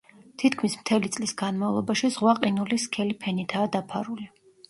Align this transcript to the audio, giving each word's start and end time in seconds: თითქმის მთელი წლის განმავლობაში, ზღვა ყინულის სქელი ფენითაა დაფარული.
თითქმის 0.43 0.75
მთელი 0.77 1.11
წლის 1.15 1.33
განმავლობაში, 1.41 2.09
ზღვა 2.17 2.35
ყინულის 2.39 2.87
სქელი 2.89 3.17
ფენითაა 3.27 3.71
დაფარული. 3.79 4.29